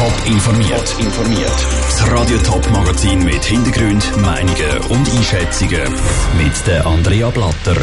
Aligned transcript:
Top 0.00 0.26
informiert. 0.32 0.96
informiert. 0.98 1.66
Das 1.82 2.10
Radio 2.10 2.38
Top 2.38 2.70
Magazin 2.70 3.22
mit 3.22 3.44
Hintergrund, 3.44 4.16
Meinungen 4.16 4.78
und 4.88 5.06
Einschätzungen 5.14 5.92
mit 6.38 6.66
der 6.66 6.86
Andrea 6.86 7.28
Blatter. 7.28 7.76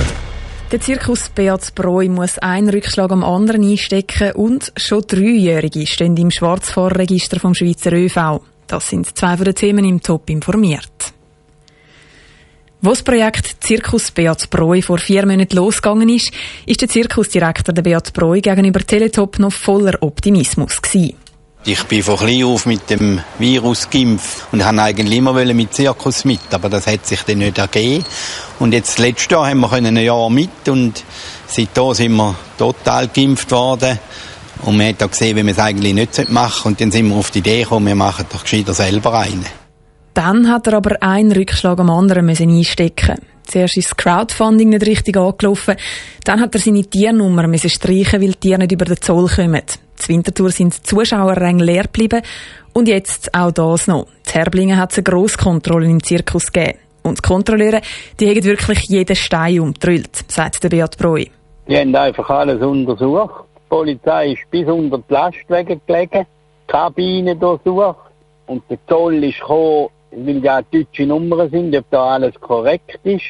Der 0.71 0.81
Zirkus 0.81 1.29
Beat 1.29 1.75
Broi 1.75 2.09
muss 2.09 2.39
einen 2.39 2.69
Rückschlag 2.69 3.11
am 3.11 3.23
anderen 3.23 3.63
einstecken 3.63 4.31
und 4.31 4.73
schon 4.75 5.03
Dreijährige 5.05 5.85
stehen 5.85 6.17
im 6.17 6.31
Schwarzfahrerregister 6.31 7.39
vom 7.39 7.53
Schweizer 7.53 7.93
ÖV. 7.93 8.41
Das 8.65 8.89
sind 8.89 9.15
zwei 9.15 9.37
von 9.37 9.45
den 9.45 9.53
Themen 9.53 9.85
im 9.85 10.01
Top 10.01 10.27
informiert. 10.31 11.13
Wo 12.81 12.89
das 12.89 13.03
Projekt 13.03 13.57
Zirkus 13.63 14.09
Beat 14.09 14.49
Broi 14.49 14.81
vor 14.81 14.97
vier 14.97 15.27
Monaten 15.27 15.55
losgegangen 15.55 16.09
ist, 16.09 16.31
ist 16.65 16.81
der 16.81 16.89
Zirkusdirektor 16.89 17.75
der 17.75 17.83
Beat 17.83 18.11
Broi 18.13 18.41
gegenüber 18.41 18.79
Teletop 18.79 19.37
noch 19.37 19.53
voller 19.53 20.01
Optimismus 20.01 20.81
gewesen. 20.81 21.26
Ich 21.69 21.83
bin 21.83 22.01
von 22.01 22.15
klein 22.15 22.45
auf 22.45 22.65
mit 22.65 22.89
dem 22.89 23.19
Virus 23.39 23.89
geimpft 23.89 24.45
und 24.53 24.63
habe 24.63 24.81
eigentlich 24.81 25.17
immer 25.17 25.33
mit 25.53 25.73
Zirkus 25.73 26.23
mit, 26.23 26.39
aber 26.51 26.69
das 26.69 26.87
hat 26.87 27.05
sich 27.05 27.21
dann 27.23 27.39
nicht 27.39 27.57
ergeben. 27.57 28.05
Und 28.57 28.71
jetzt 28.71 28.97
letztes 28.99 29.29
Jahr 29.29 29.49
haben 29.49 29.59
wir 29.59 29.73
ein 29.73 29.97
Jahr 29.97 30.29
mit 30.29 30.69
und 30.69 31.03
seitdem 31.45 31.93
sind 31.93 32.15
wir 32.15 32.35
total 32.57 33.09
geimpft 33.09 33.51
worden. 33.51 33.99
Und 34.63 34.77
man 34.77 34.87
hat 34.87 35.03
auch 35.03 35.11
gesehen, 35.11 35.35
wie 35.35 35.43
man 35.43 35.51
es 35.51 35.59
eigentlich 35.59 35.93
nicht 35.93 36.29
machen 36.29 36.53
sollte. 36.53 36.67
Und 36.69 36.79
dann 36.79 36.91
sind 36.91 37.09
wir 37.09 37.17
auf 37.17 37.31
die 37.31 37.39
Idee 37.39 37.63
gekommen, 37.63 37.87
wir 37.87 37.95
machen 37.95 38.25
doch 38.31 38.43
gescheiter 38.43 38.73
selber 38.73 39.19
einen. 39.19 39.45
Dann 40.13 40.49
hat 40.49 40.67
er 40.67 40.75
aber 40.75 41.03
einen 41.03 41.33
Rückschlag 41.33 41.81
am 41.81 41.89
anderen 41.89 42.27
müssen 42.27 42.49
einstecken. 42.49 43.17
Zuerst 43.45 43.75
ist 43.75 43.89
das 43.89 43.97
Crowdfunding 43.97 44.69
nicht 44.69 44.85
richtig 44.85 45.17
angelaufen. 45.17 45.75
Dann 46.23 46.39
hat 46.39 46.55
er 46.55 46.61
seine 46.61 46.85
Tiernummer 46.85 47.45
müssen 47.45 47.69
streichen, 47.69 48.21
weil 48.21 48.31
die 48.31 48.39
Tiere 48.39 48.59
nicht 48.59 48.71
über 48.71 48.85
den 48.85 49.01
Zoll 49.01 49.27
kommen. 49.27 49.63
Wintertour 50.05 50.49
sind 50.51 50.77
die 50.77 50.83
Zuschauerränge 50.83 51.63
leer 51.63 51.83
geblieben. 51.83 52.21
Und 52.73 52.87
jetzt 52.87 53.33
auch 53.33 53.51
das 53.51 53.87
noch. 53.87 54.07
Die 54.27 54.33
Herblingen 54.33 54.77
hat 54.77 54.91
es 54.91 54.97
eine 54.97 55.03
Grosskontrolle 55.05 55.87
im 55.87 56.03
Zirkus 56.03 56.51
gegeben. 56.51 56.79
Und 57.03 57.17
die 57.17 57.27
Kontrolleure, 57.27 57.81
die 58.19 58.29
haben 58.29 58.43
wirklich 58.43 58.83
jeden 58.89 59.15
Stein 59.15 59.61
umtrüllt, 59.61 60.25
sagt 60.27 60.63
der 60.63 60.69
Beat 60.69 60.97
Broi. 60.97 61.27
Die 61.67 61.77
haben 61.77 61.95
einfach 61.95 62.29
alles 62.29 62.61
untersucht. 62.61 63.45
Die 63.55 63.69
Polizei 63.69 64.33
ist 64.33 64.51
bis 64.51 64.67
unter 64.67 64.97
die 64.97 65.13
Lastwagen 65.13 65.81
gelegen, 65.87 66.25
Kabinen 66.67 67.39
durchsucht. 67.39 67.95
Und 68.45 68.63
der 68.69 68.77
Zoll 68.87 69.23
ist 69.23 69.39
gekommen, 69.39 69.87
weil 70.11 70.43
ja 70.43 70.61
deutsche 70.61 71.05
Nummern 71.05 71.49
sind, 71.49 71.75
ob 71.75 71.85
da 71.89 72.15
alles 72.15 72.35
korrekt 72.39 72.99
ist. 73.03 73.23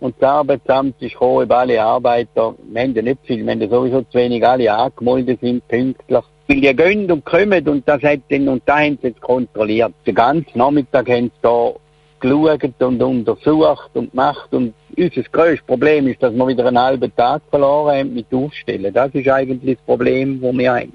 Und 0.00 0.14
das 0.18 0.28
Arbeitsamt 0.28 1.00
ist 1.00 1.12
gekommen, 1.12 1.50
alle 1.50 1.82
Arbeiter, 1.82 2.54
wir 2.70 2.82
haben 2.82 2.94
ja 2.94 3.02
nicht 3.02 3.18
viel, 3.24 3.44
wir 3.44 3.52
haben 3.52 3.60
ja 3.60 3.68
sowieso 3.68 4.02
zu 4.02 4.18
wenig, 4.18 4.46
alle 4.46 4.72
angemeldet 4.72 5.40
sind, 5.40 5.66
pünktlich. 5.68 6.24
Weil 6.46 6.60
die 6.60 6.76
gehen 6.76 7.10
und 7.10 7.24
kommen 7.24 7.68
und 7.68 7.88
das 7.88 8.02
hat 8.02 8.20
dann, 8.28 8.48
und 8.48 8.62
da 8.66 8.80
haben 8.80 8.98
sie 9.00 9.08
jetzt 9.08 9.20
kontrolliert. 9.20 9.94
Den 10.06 10.14
ganzen 10.14 10.58
Nachmittag 10.58 11.08
haben 11.08 11.26
sie 11.26 11.40
da 11.40 11.72
geschaut 12.20 12.82
und 12.82 13.02
untersucht 13.02 13.90
und 13.94 14.10
gemacht 14.10 14.48
und 14.52 14.74
unser 14.96 15.22
grösstes 15.22 15.66
Problem 15.66 16.06
ist, 16.08 16.22
dass 16.22 16.34
wir 16.34 16.46
wieder 16.46 16.66
einen 16.66 16.78
halben 16.78 17.14
Tag 17.16 17.42
verloren 17.50 17.98
haben 17.98 18.14
mit 18.14 18.32
Aufstellen. 18.32 18.92
Das 18.92 19.10
ist 19.14 19.28
eigentlich 19.28 19.76
das 19.76 19.84
Problem, 19.84 20.40
das 20.40 20.52
wir 20.54 20.72
haben. 20.72 20.92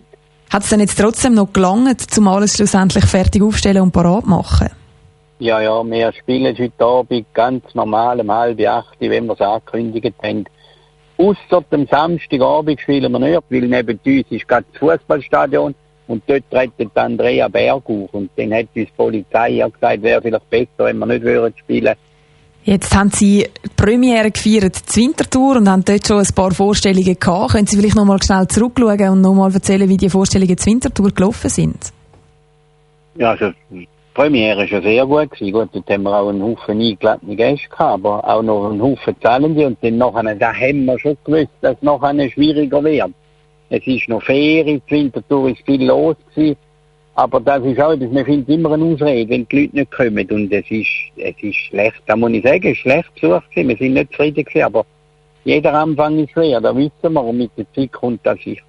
Hat 0.51 0.63
es 0.63 0.69
denn 0.69 0.79
jetzt 0.79 0.97
trotzdem 0.97 1.35
noch 1.35 1.53
gelangt, 1.53 2.05
um 2.17 2.27
alles 2.27 2.55
schlussendlich 2.55 3.05
fertig 3.05 3.43
aufstellen 3.43 3.83
und 3.83 3.91
parat 3.91 4.25
machen? 4.25 4.69
Ja, 5.39 5.61
ja, 5.61 5.81
wir 5.85 6.11
spielen 6.11 6.57
heute 6.57 6.85
Abend 6.85 7.33
ganz 7.33 7.63
normal 7.73 8.19
um 8.19 8.29
halb 8.29 8.59
acht, 8.67 8.97
wenn 8.99 9.25
wir 9.25 9.33
es 9.33 9.41
angekündigt 9.41 10.13
haben. 10.21 10.43
Ausser 11.17 11.63
dem 11.71 11.87
Samstagabend 11.87 12.81
spielen 12.81 13.11
wir 13.11 13.19
nicht, 13.19 13.41
weil 13.49 13.61
neben 13.61 13.99
uns 14.05 14.25
ist 14.31 14.47
gerade 14.47 14.65
das 14.71 14.79
Fußballstadion 14.79 15.73
und 16.07 16.23
dort 16.27 16.43
rettet 16.51 16.91
Andrea 16.93 17.47
Berg 17.47 17.83
auf. 17.85 18.13
Und 18.13 18.31
dann 18.35 18.53
hat 18.53 18.67
uns 18.75 18.87
die 18.87 18.91
Polizei 18.97 19.51
ja 19.51 19.69
gesagt, 19.69 20.01
wäre 20.01 20.21
vielleicht 20.21 20.49
besser, 20.49 20.85
wenn 20.85 20.97
wir 20.97 21.05
nicht 21.05 21.23
würden 21.23 21.53
spielen 21.57 21.95
Jetzt 22.63 22.93
haben 22.93 23.09
Sie 23.09 23.47
die 23.63 23.69
Premiere 23.77 24.31
gefeiert, 24.31 24.93
die 24.93 25.01
Wintertour, 25.01 25.55
und 25.55 25.69
haben 25.69 25.85
dort 25.85 26.05
schon 26.05 26.19
ein 26.19 26.35
paar 26.35 26.51
Vorstellungen 26.51 27.17
gehabt. 27.17 27.53
Können 27.53 27.65
Sie 27.65 27.77
vielleicht 27.77 27.95
noch 27.95 28.05
mal 28.05 28.21
schnell 28.21 28.45
zurückschauen 28.47 29.09
und 29.09 29.21
noch 29.21 29.33
mal 29.33 29.53
erzählen, 29.53 29.87
wie 29.87 29.95
die 29.95 30.09
Vorstellungen 30.09 30.57
zur 30.57 30.73
Wintertour 30.73 31.11
gelaufen 31.11 31.49
sind? 31.49 31.93
Ja, 33.15 33.31
also 33.31 33.53
Premiere 34.19 34.65
ja 34.65 34.81
sehr 34.81 35.05
gut. 35.05 35.31
Gewesen. 35.31 35.53
Gut, 35.53 35.69
dort 35.71 35.89
haben 35.89 36.03
wir 36.03 36.13
auch 36.13 36.27
einen 36.27 36.43
Haufen 36.43 36.81
eingeladene 36.81 37.37
Gäste 37.37 37.69
gehabt, 37.69 38.03
aber 38.03 38.27
auch 38.27 38.41
noch 38.41 38.69
einen 38.69 38.81
Haufen 38.81 39.15
Zahlende. 39.21 39.65
Und 39.65 39.77
dann 39.81 39.97
nachher, 39.97 40.35
da 40.35 40.53
haben 40.53 40.83
wir 40.83 40.99
schon 40.99 41.17
gewusst, 41.23 41.47
dass 41.61 41.77
es 41.77 41.81
nachher 41.81 42.29
schwieriger 42.29 42.83
wird. 42.83 43.11
Es 43.69 43.87
ist 43.87 44.09
noch 44.09 44.21
Ferien, 44.21 44.81
die 44.89 44.91
Wintertour 44.91 45.51
ist 45.51 45.61
viel 45.65 45.85
los 45.85 46.17
gewesen. 46.35 46.57
Aber 47.15 47.39
das 47.39 47.63
ist 47.63 47.79
auch 47.79 47.93
etwas, 47.93 48.11
man 48.11 48.25
findet 48.25 48.49
immer 48.49 48.73
eine 48.73 48.83
Ausrede, 48.83 49.29
wenn 49.29 49.47
die 49.47 49.61
Leute 49.61 49.75
nicht 49.77 49.91
kommen. 49.91 50.31
Und 50.31 50.51
es 50.51 50.69
ist, 50.69 50.89
es 51.15 51.41
ist 51.41 51.55
schlecht, 51.55 52.01
da 52.05 52.17
muss 52.17 52.31
ich 52.31 52.43
sagen, 52.43 52.65
es 52.65 52.71
ist 52.71 52.79
schlecht 52.79 53.13
besucht 53.13 53.49
gewesen. 53.51 53.69
Wir 53.69 53.77
sind 53.77 53.93
nicht 53.93 54.11
zufrieden 54.11 54.43
gewesen, 54.43 54.65
aber 54.65 54.85
jeder 55.45 55.73
Anfang 55.73 56.19
ist 56.19 56.31
schwer, 56.31 56.59
da 56.59 56.75
wissen 56.75 57.13
wir, 57.13 57.23
und 57.23 57.37
mit 57.37 57.51
der 57.57 57.71
Zeit 57.73 57.93
kommt 57.93 58.19
das 58.25 58.37
sicher. 58.39 58.63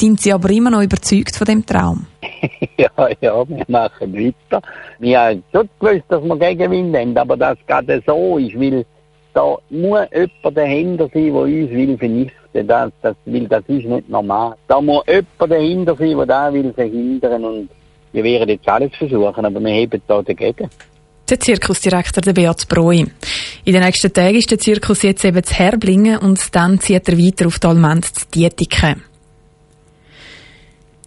Sind 0.00 0.18
Sie 0.18 0.32
aber 0.32 0.48
immer 0.48 0.70
noch 0.70 0.80
überzeugt 0.80 1.36
von 1.36 1.44
dem 1.44 1.66
Traum? 1.66 2.06
ja, 2.78 2.88
ja, 3.20 3.46
wir 3.46 3.64
machen 3.68 4.14
weiter. 4.14 4.62
Wir 4.98 5.20
haben 5.20 5.42
schon 5.52 5.68
gewusst, 5.78 6.04
dass 6.08 6.24
wir 6.24 6.36
Gegenwind 6.36 6.96
haben, 6.96 7.18
aber 7.18 7.36
dass 7.36 7.58
es 7.58 7.66
gerade 7.66 8.02
so 8.06 8.38
ist, 8.38 8.58
weil 8.58 8.86
da 9.34 9.58
muss 9.68 10.08
jemand 10.10 10.56
dahinter 10.56 11.10
sein, 11.12 11.26
der 11.26 11.34
uns 11.34 11.70
will 11.70 11.98
vernichten. 11.98 12.66
Das, 12.66 12.90
das, 13.02 13.14
weil 13.26 13.46
das 13.46 13.62
ist 13.68 13.84
nicht 13.84 14.08
normal. 14.08 14.54
Da 14.68 14.80
muss 14.80 15.04
jemand 15.06 15.52
dahinter 15.52 15.94
sein, 15.94 16.16
der 16.16 16.26
da 16.26 16.50
will 16.50 16.72
verhindern 16.72 17.44
und 17.44 17.68
wir 18.14 18.24
werden 18.24 18.48
jetzt 18.48 18.66
alles 18.70 18.96
versuchen, 18.96 19.44
aber 19.44 19.60
wir 19.60 19.70
heben 19.70 20.00
da 20.08 20.22
dagegen. 20.22 20.70
Der 21.28 21.40
Zirkusdirektor 21.40 22.22
der 22.22 22.32
Beat 22.32 22.66
Broi. 22.68 23.04
In 23.66 23.72
den 23.74 23.82
nächsten 23.82 24.10
Tagen 24.10 24.36
ist 24.36 24.50
der 24.50 24.58
Zirkus 24.58 25.02
jetzt 25.02 25.26
eben 25.26 25.44
zu 25.44 25.54
Herblingen 25.56 26.16
und 26.16 26.56
dann 26.56 26.80
zieht 26.80 27.06
er 27.06 27.18
weiter 27.18 27.48
auf 27.48 27.58
die 27.58 27.66
Almend 27.66 28.06
zu 28.06 28.26
Dietiken. 28.34 29.09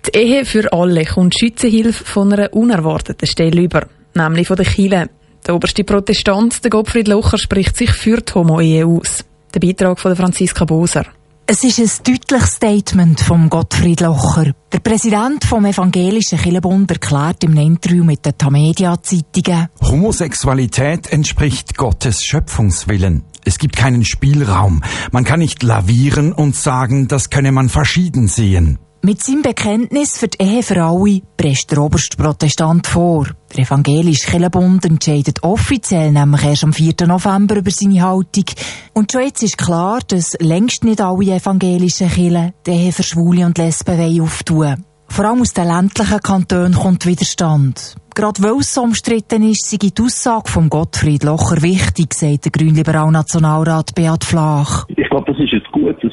Die 0.06 0.18
Ehe 0.18 0.44
für 0.44 0.72
alle 0.74 1.06
kommt 1.06 1.34
Schützenhilfe 1.40 2.03
von 2.03 2.34
einer 2.34 2.53
unerwarteten 2.53 3.28
Stelle 3.28 3.62
über, 3.62 3.88
nämlich 4.14 4.47
von 4.47 4.58
der 4.58 4.66
Chile. 4.66 5.09
Der 5.47 5.56
oberste 5.56 5.84
Protestant, 5.86 6.64
der 6.64 6.72
Gottfried 6.72 7.08
Locher, 7.08 7.38
spricht 7.38 7.78
sich 7.78 7.91
für 7.91 8.22
die 8.22 8.34
Homo-Ehe 8.34 8.86
aus. 8.86 9.24
Der 9.53 9.59
Beitrag 9.62 10.00
von 10.00 10.16
Franziska 10.16 10.66
Boser. 10.66 11.06
Es 11.46 11.63
ist 11.63 11.80
ein 11.80 12.13
deutliches 12.13 12.56
Statement 12.56 13.19
von 13.19 13.50
Gottfried 13.50 14.02
Locher. 14.02 14.53
Der 14.72 14.80
Präsident 14.80 15.44
vom 15.44 15.66
Evangelischen 15.66 16.38
Kirchenbund 16.38 16.90
erklärt 16.92 17.44
im 17.44 17.56
Interview 17.58 18.03
mit 18.03 18.25
den 18.25 18.38
Tamedia-Zeitungen. 18.38 19.68
Homosexualität 19.81 21.12
entspricht 21.12 21.78
Gottes 21.78 22.24
Schöpfungswillen. 22.24 23.24
Es 23.46 23.58
gibt 23.58 23.75
keinen 23.75 24.06
Spielraum. 24.06 24.81
Man 25.12 25.25
kann 25.25 25.40
nicht 25.40 25.63
lavieren 25.63 26.31
und 26.31 26.56
sagen, 26.56 27.08
das 27.08 27.30
könne 27.30 27.52
man 27.52 27.68
verschieden 27.68 28.28
sehen. 28.28 28.80
Mit 29.06 29.22
seinem 29.22 29.41
Bekenntnis 29.41 30.18
für 30.18 30.30
die 30.30 30.41
Ehe 30.41 30.64
für 30.64 30.81
alle 30.81 31.19
presst 31.36 31.69
der 31.72 31.80
oberste 31.80 32.16
Protestant 32.16 32.88
vor. 32.88 33.28
Der 33.53 33.66
evangelische 33.66 34.31
Kirchenbund 34.31 34.86
entscheidet 34.86 35.44
offiziell 35.44 36.14
nämlich 36.14 36.46
erst 36.46 36.64
am 36.64 36.72
4. 36.72 36.94
November 37.06 37.58
über 37.58 37.69
seine 37.69 38.02
Haltung. 38.02 38.46
Und 38.94 39.12
schon 39.12 39.24
jetzt 39.24 39.44
ist 39.44 39.58
klar, 39.58 40.00
dass 40.08 40.38
längst 40.40 40.86
nicht 40.86 41.02
alle 41.02 41.36
evangelischen 41.36 42.08
Kirchen 42.08 42.53
die 42.66 42.72
Ehe 42.72 42.94
für 42.94 43.03
Schwule 43.03 43.46
und 43.46 43.58
Lesben 43.58 44.22
auftun 44.22 44.86
Vor 45.09 45.25
allem 45.25 45.42
aus 45.42 45.52
den 45.52 45.68
ländlichen 45.68 46.19
Kantonen 46.22 46.74
kommt 46.74 47.06
Widerstand. 47.06 47.97
Gerade 48.16 48.42
weil 48.42 48.59
es 48.62 48.74
so 48.74 48.84
umstritten 48.84 49.44
ist, 49.44 49.69
sei 49.69 49.78
die 49.78 49.92
Aussage 50.02 50.50
von 50.50 50.69
Gottfried 50.69 51.25
Locher 51.25 51.62
wichtig, 51.62 52.13
sagt 52.13 52.46
der 52.46 52.52
grünliberal 52.53 53.12
Nationalrat 53.12 53.96
Beat 53.96 54.24
Flach. 54.24 54.86
Ich 54.88 55.09
glaube, 55.09 55.30
das 55.30 55.44
ist 55.44 55.52
gutes, 55.74 55.97
positives 56.03 56.12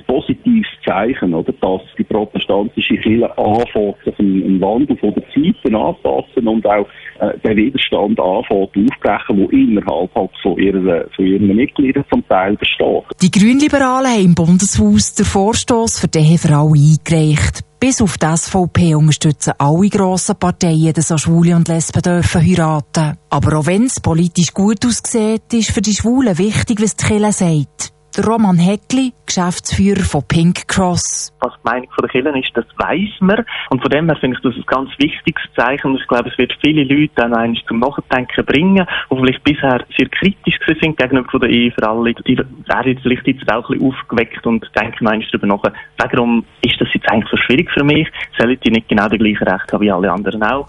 Zeichen, 0.91 1.35
oder, 1.35 1.53
dass 1.53 1.83
die 1.97 2.05
protestantische 2.05 2.97
Kirche 2.97 3.39
anfängt, 3.39 3.97
sich 4.05 4.19
im 4.19 4.61
Wandel 4.61 4.97
von 4.97 5.15
der 5.15 5.25
Zeiten 5.29 5.75
anpassen 5.75 6.49
und 6.49 6.67
auch 6.67 6.87
äh, 7.21 7.39
den 7.45 7.57
Widerstand 7.57 8.19
anfängt 8.19 8.77
aufbrechen, 8.77 9.37
der 9.37 9.53
innerhalb 9.53 10.15
halt 10.15 10.31
von, 10.43 10.59
ihrer, 10.59 11.05
von 11.15 11.27
ihren 11.27 11.55
Mitgliedern 11.55 12.05
zum 12.11 12.27
Teil 12.29 12.57
besteht. 12.57 13.05
Die 13.23 13.31
Grünliberalen 13.31 14.11
haben 14.11 14.25
im 14.25 14.35
Bundeshaus 14.35 15.15
den 15.15 15.27
Vorstoß 15.27 16.01
für 16.01 16.09
die 16.09 16.19
Ehe 16.19 16.39
für 16.39 16.55
alle 16.55 16.73
eingereicht. 16.73 17.65
Bis 17.81 18.03
auf 18.03 18.19
die 18.19 18.27
SVP 18.27 18.95
unterstützen 18.95 19.55
alle 19.57 19.89
grossen 19.89 20.37
Parteien, 20.39 20.93
dass 20.93 21.11
auch 21.13 21.19
Schwule 21.19 21.57
und 21.57 21.67
Lesben 21.67 22.03
dürfen 22.03 22.43
heiraten. 22.43 23.17
Aber 23.31 23.59
auch 23.59 23.67
wenn 23.67 23.85
es 23.85 24.01
politisch 24.01 24.53
gut 24.53 24.85
aussieht, 24.85 25.51
ist 25.55 25.71
für 25.71 25.81
die 25.81 25.95
Schwulen 25.95 26.37
wichtig, 26.37 26.83
was 26.83 26.97
die 26.97 27.07
Kirche 27.07 27.33
sagt. 27.33 28.00
Der 28.21 28.29
Roman 28.29 28.59
Heckli, 28.59 29.15
Geschäftsführer 29.25 30.03
von 30.03 30.23
Pink 30.29 30.69
Cross. 30.69 31.33
Was 31.41 31.55
die 31.55 31.65
Meinung 31.65 31.89
der 32.03 32.09
Kirchen 32.11 32.37
ist, 32.37 32.51
das 32.53 32.67
weiss 32.77 33.09
man. 33.21 33.47
Und 33.71 33.81
von 33.81 33.91
dem 33.91 34.11
her 34.11 34.17
finde 34.21 34.37
ich 34.37 34.43
das 34.43 34.55
ein 34.57 34.65
ganz 34.67 34.91
wichtiges 34.99 35.43
Zeichen. 35.57 35.87
Und 35.87 35.99
ich 35.99 36.07
glaube, 36.07 36.29
es 36.29 36.37
wird 36.37 36.53
viele 36.63 36.85
Leute 36.85 37.15
dann 37.15 37.33
eigentlich 37.33 37.65
zum 37.67 37.79
Nachdenken 37.79 38.45
bringen, 38.45 38.87
die 39.11 39.17
vielleicht 39.17 39.43
bisher 39.43 39.87
sehr 39.97 40.09
kritisch 40.11 40.59
sind 40.83 40.99
gegenüber 40.99 41.39
der 41.39 41.49
Ehe 41.49 41.73
für 41.73 41.89
alle. 41.89 42.13
Die 42.13 42.37
werden 42.37 43.01
vielleicht 43.03 43.27
jetzt 43.27 43.51
auch 43.51 43.71
ein 43.71 43.79
bisschen 43.79 43.89
aufgeweckt 43.89 44.47
und 44.47 44.71
denken 44.79 45.09
eigentlich 45.09 45.31
darüber 45.33 45.47
nach, 45.57 45.73
warum 45.97 46.45
ist 46.61 46.79
das 46.79 46.89
jetzt 46.93 47.11
eigentlich 47.11 47.31
so 47.31 47.39
schwierig 47.39 47.71
für 47.73 47.85
mich? 47.85 48.07
Sollen 48.39 48.61
die 48.63 48.71
nicht 48.71 48.91
genau 48.91 49.09
die 49.09 49.17
gleichen 49.17 49.49
Rechte 49.49 49.73
haben 49.73 49.81
wie 49.81 49.91
alle 49.91 50.13
anderen 50.13 50.43
auch? 50.43 50.67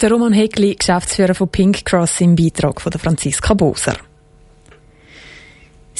Der 0.00 0.08
Roman 0.08 0.34
Heckli, 0.34 0.76
Geschäftsführer 0.76 1.34
von 1.34 1.50
Pink 1.50 1.84
Cross 1.84 2.20
im 2.20 2.36
Beitrag 2.36 2.80
von 2.80 2.92
der 2.92 3.00
Franziska 3.00 3.54
Boser. 3.54 4.11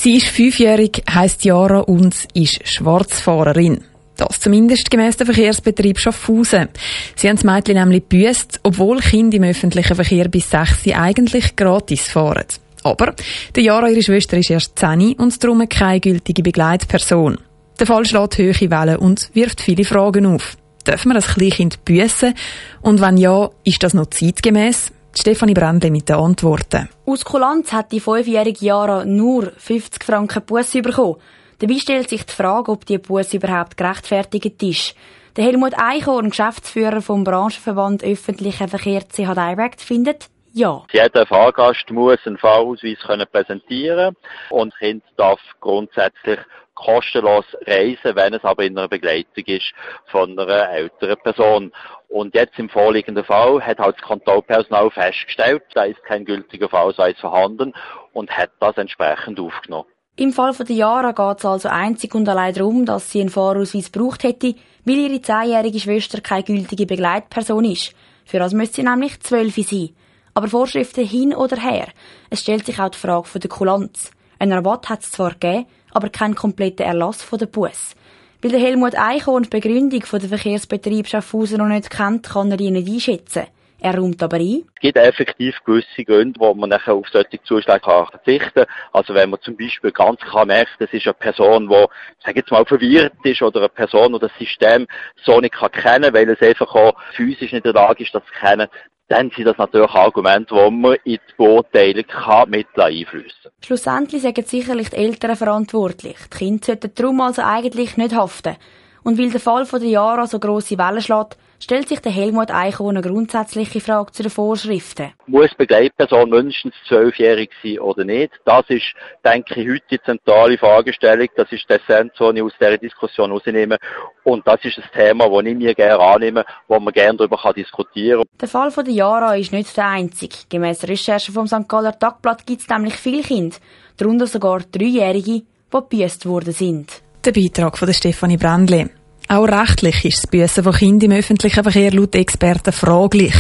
Sie 0.02 0.16
ist 0.16 0.26
fünfjährig, 0.26 1.00
heisst 1.08 1.44
Jara 1.44 1.78
und 1.78 2.12
ist 2.34 2.66
Schwarzfahrerin. 2.66 3.84
Das 4.16 4.40
zumindest 4.40 4.90
gemäss 4.90 5.16
dem 5.16 5.26
Verkehrsbetrieb 5.26 5.96
Schaffhausen. 5.96 6.70
Sie 7.14 7.28
haben 7.28 7.36
das 7.36 7.44
Mädchen 7.44 7.76
nämlich 7.76 8.08
gebüßt, 8.08 8.58
obwohl 8.64 8.98
Kinder 8.98 9.36
im 9.36 9.44
öffentlichen 9.44 9.94
Verkehr 9.94 10.26
bis 10.26 10.50
6 10.50 10.88
eigentlich 10.92 11.54
gratis 11.54 12.08
fahren. 12.08 12.46
Aber 12.82 13.14
der 13.54 13.62
Jara, 13.62 13.90
ihre 13.90 14.02
Schwester, 14.02 14.36
ist 14.36 14.50
erst 14.50 14.76
10 14.76 15.12
und 15.18 15.40
darum 15.40 15.68
keine 15.68 16.00
gültige 16.00 16.42
Begleitperson. 16.42 17.38
Der 17.78 17.86
Fall 17.86 18.04
schlägt 18.04 18.38
hohe 18.38 18.70
Wellen 18.72 18.96
und 18.96 19.30
wirft 19.34 19.60
viele 19.60 19.84
Fragen 19.84 20.26
auf. 20.26 20.56
Dürfen 20.84 21.10
wir 21.10 21.14
das 21.14 21.28
Kleinkind 21.28 21.84
büssen? 21.84 22.34
Und 22.80 23.00
wenn 23.00 23.18
ja, 23.18 23.50
ist 23.62 23.84
das 23.84 23.94
noch 23.94 24.06
zeitgemäß? 24.06 24.90
Stefanie 25.14 25.54
Brändli 25.54 25.90
mit 25.90 26.08
den 26.08 26.16
Antworten. 26.16 26.88
Aus 27.06 27.24
Kulanz 27.24 27.72
hat 27.72 27.92
die 27.92 28.00
fünfjährige 28.00 28.64
Jara 28.64 29.04
nur 29.04 29.52
50 29.56 30.02
Franken 30.02 30.42
Busse 30.44 30.82
bekommen. 30.82 31.16
Dabei 31.58 31.74
stellt 31.74 32.08
sich 32.08 32.24
die 32.24 32.32
Frage, 32.32 32.72
ob 32.72 32.86
die 32.86 32.98
Busse 32.98 33.36
überhaupt 33.36 33.76
gerechtfertigt 33.76 34.62
ist. 34.62 34.94
Der 35.36 35.44
Helmut 35.44 35.74
Eichhorn, 35.78 36.30
Geschäftsführer 36.30 37.00
vom 37.00 37.24
Branchenverband 37.24 38.02
Öffentlicher 38.02 38.68
Verkehr 38.68 39.02
CH 39.08 39.34
Direct, 39.34 39.80
findet, 39.80 40.28
ja. 40.54 40.82
Jeder 40.92 41.26
Fahrgast 41.26 41.90
muss 41.90 42.18
einen 42.26 42.36
Fahrausweis 42.36 42.98
präsentieren 43.32 44.16
und 44.50 44.76
Kind 44.78 45.02
darf 45.16 45.40
grundsätzlich 45.60 46.38
kostenlos 46.74 47.44
reisen, 47.66 48.16
wenn 48.16 48.34
es 48.34 48.44
aber 48.44 48.64
in 48.64 48.78
einer 48.78 48.88
Begleitung 48.88 49.44
ist 49.46 49.72
von 50.06 50.38
einer 50.38 50.70
älteren 50.70 51.16
Person. 51.22 51.72
Und 52.08 52.34
jetzt 52.34 52.58
im 52.58 52.68
vorliegenden 52.68 53.24
Fall 53.24 53.60
hat 53.64 53.78
halt 53.78 53.96
das 53.96 54.06
Kontrollpersonal 54.06 54.90
festgestellt, 54.90 55.62
da 55.74 55.84
ist 55.84 56.02
kein 56.04 56.24
gültiger 56.24 56.68
Fahrausweis 56.68 57.18
vorhanden 57.18 57.72
und 58.12 58.30
hat 58.30 58.50
das 58.60 58.76
entsprechend 58.76 59.40
aufgenommen. 59.40 59.88
Im 60.16 60.32
Fall 60.32 60.52
von 60.52 60.66
der 60.66 60.76
Jara 60.76 61.12
geht 61.12 61.38
es 61.38 61.44
also 61.46 61.68
einzig 61.70 62.14
und 62.14 62.28
allein 62.28 62.52
darum, 62.52 62.84
dass 62.84 63.10
sie 63.10 63.20
einen 63.20 63.30
Fahrausweis 63.30 63.90
gebraucht 63.90 64.24
hätte, 64.24 64.54
weil 64.84 64.98
ihre 64.98 65.22
zehnjährige 65.22 65.80
Schwester 65.80 66.20
keine 66.20 66.42
gültige 66.42 66.84
Begleitperson 66.84 67.64
ist. 67.64 67.94
Für 68.26 68.38
das 68.38 68.52
müsste 68.52 68.76
sie 68.76 68.82
nämlich 68.82 69.20
zwölf 69.20 69.54
sein. 69.56 69.90
Aber 70.34 70.48
Vorschriften 70.48 71.06
hin 71.06 71.34
oder 71.34 71.56
her. 71.56 71.88
Es 72.28 72.40
stellt 72.40 72.66
sich 72.66 72.78
auch 72.78 72.90
die 72.90 72.98
Frage 72.98 73.24
von 73.26 73.40
der 73.40 73.50
Kulanz. 73.50 74.10
Ein 74.42 74.52
Rabatt 74.52 74.88
hat 74.88 75.02
es 75.02 75.12
zwar 75.12 75.34
gegeben, 75.34 75.66
aber 75.92 76.08
keinen 76.08 76.34
kompletten 76.34 76.84
Erlass 76.84 77.22
von 77.22 77.38
der 77.38 77.46
Bus. 77.46 77.94
Weil 78.42 78.50
der 78.50 78.58
Helmut 78.58 78.98
Eichhorn 78.98 79.44
die 79.44 79.50
Begründung 79.50 80.02
von 80.02 80.18
der 80.18 80.30
Verkehrsbetrieb 80.30 81.06
Schaffhausen 81.06 81.58
noch 81.58 81.68
nicht 81.68 81.90
kennt, 81.90 82.28
kann 82.28 82.50
er 82.50 82.56
die 82.56 82.72
nicht 82.72 82.88
einschätzen. 82.88 83.44
Er 83.78 83.96
räumt 83.96 84.20
aber 84.20 84.38
ein. 84.38 84.64
Es 84.74 84.80
gibt 84.80 84.98
effektiv 84.98 85.56
gewisse 85.64 86.04
Gründe, 86.04 86.40
wo 86.40 86.52
man 86.54 86.70
nachher 86.70 86.94
auf 86.94 87.06
solche 87.12 87.40
Zuschläge 87.44 87.78
kann 87.78 88.08
verzichten 88.08 88.64
kann. 88.64 88.66
Also 88.92 89.14
wenn 89.14 89.30
man 89.30 89.40
zum 89.42 89.56
Beispiel 89.56 89.92
ganz 89.92 90.18
klar 90.18 90.44
merkt, 90.44 90.72
das 90.80 90.92
ist 90.92 91.06
eine 91.06 91.14
Person, 91.14 91.68
die, 91.68 91.86
sag 92.26 92.34
jetzt 92.34 92.50
mal, 92.50 92.64
verwirrt 92.64 93.12
ist 93.22 93.42
oder 93.42 93.60
eine 93.60 93.68
Person, 93.68 94.12
die 94.12 94.18
das 94.18 94.32
System 94.40 94.88
so 95.22 95.38
nicht 95.38 95.54
kann 95.54 95.70
kennen, 95.70 96.12
weil 96.12 96.28
es 96.28 96.40
einfach 96.40 96.74
auch 96.74 96.94
physisch 97.14 97.52
nicht 97.52 97.64
in 97.64 97.72
der 97.72 97.74
Lage 97.74 98.02
ist, 98.02 98.12
das 98.12 98.24
zu 98.24 98.32
kennen, 98.40 98.66
dann 99.12 99.30
sind 99.30 99.44
das 99.44 99.58
natürlich 99.58 99.90
Argumente, 99.90 100.54
die 100.54 100.70
man 100.70 100.96
in 101.04 101.12
die 101.12 101.20
Beurteilung 101.36 102.06
kann 102.06 102.48
mit 102.48 102.66
einfließen 102.74 103.50
Schlussendlich 103.64 104.22
sind 104.22 104.48
sicherlich 104.48 104.88
die 104.88 104.96
Eltern 104.96 105.36
verantwortlich. 105.36 106.16
Die 106.32 106.38
Kinder 106.38 106.64
sollten 106.64 106.94
darum 106.94 107.20
also 107.20 107.42
eigentlich 107.42 107.96
nicht 107.96 108.14
haften. 108.14 108.56
Und 109.04 109.18
weil 109.18 109.30
der 109.30 109.40
Fall 109.40 109.66
von 109.66 109.80
der 109.80 109.88
Jara 109.88 110.26
so 110.26 110.38
grosse 110.38 110.78
Wellen 110.78 111.02
schlägt, 111.02 111.36
stellt 111.58 111.88
sich 111.88 112.00
der 112.00 112.12
Helmut 112.12 112.50
Eichhorn 112.50 112.96
eine 112.96 113.06
grundsätzliche 113.06 113.80
Frage 113.80 114.12
zu 114.12 114.22
den 114.22 114.30
Vorschriften. 114.30 115.12
Muss 115.26 115.54
Begleitperson 115.56 116.30
mindestens 116.30 116.74
zwölfjährig 116.88 117.50
sein 117.62 117.78
oder 117.78 118.04
nicht? 118.04 118.32
Das 118.44 118.64
ist, 118.68 118.94
denke 119.24 119.60
ich, 119.60 119.68
heute 119.68 119.84
die 119.90 120.02
zentrale 120.02 120.58
Fragestellung. 120.58 121.28
Das 121.36 121.50
ist 121.50 121.64
die 121.68 121.74
Essenz, 121.74 122.12
die 122.18 122.36
ich 122.36 122.42
aus 122.42 122.52
dieser 122.60 122.78
Diskussion 122.78 123.30
rausnehme. 123.30 123.78
Und 124.24 124.46
das 124.46 124.64
ist 124.64 124.78
ein 124.78 124.84
Thema, 124.92 125.28
das 125.28 125.46
ich 125.46 125.56
mir 125.56 125.74
gerne 125.74 126.02
annehme, 126.02 126.44
wo 126.68 126.78
man 126.78 126.92
gerne 126.92 127.18
darüber 127.18 127.52
diskutieren 127.52 128.18
kann. 128.18 128.38
Der 128.40 128.48
Fall 128.48 128.70
von 128.70 128.84
der 128.84 128.94
Jara 128.94 129.34
ist 129.36 129.52
nicht 129.52 129.76
der 129.76 129.86
einzige. 129.86 130.36
Gemäss 130.48 130.86
Recherchen 130.86 131.34
vom 131.34 131.46
St. 131.46 131.68
Galler 131.68 131.98
Tagblatt 131.98 132.46
gibt 132.46 132.62
es 132.62 132.68
nämlich 132.68 132.94
viele 132.94 133.22
Kinder, 133.22 133.56
darunter 133.96 134.26
sogar 134.26 134.60
Dreijährige, 134.60 135.42
die 135.42 135.46
gebüßt 135.70 136.26
worden 136.26 136.52
sind. 136.52 137.02
Der 137.24 137.30
Beitrag 137.30 137.78
von 137.78 137.94
Stefanie 137.94 138.36
Brändli. 138.36 138.84
Auch 139.28 139.46
rechtlich 139.46 140.04
ist 140.04 140.18
das 140.18 140.26
Büssen 140.26 140.64
von 140.64 140.72
Kindern 140.72 141.12
im 141.12 141.18
öffentlichen 141.18 141.62
Verkehr 141.62 141.92
laut 141.92 142.16
Experten 142.16 142.72
fraglich. 142.72 143.34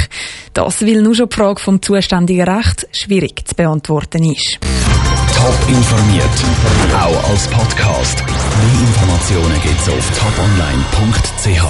Das, 0.54 0.82
weil 0.82 1.02
nur 1.02 1.16
schon 1.16 1.28
die 1.28 1.34
Frage 1.34 1.60
vom 1.60 1.82
zuständigen 1.82 2.48
Recht 2.48 2.86
schwierig 2.92 3.42
zu 3.46 3.56
beantworten 3.56 4.22
ist. 4.22 4.58
Top 5.34 5.68
informiert, 5.68 6.24
auch 6.94 7.30
als 7.30 7.48
Podcast. 7.48 8.22
Mehr 8.24 8.80
Informationen 8.86 9.60
gibt's 9.62 9.88
auf 9.88 10.10
toponline.ch. 10.16 11.62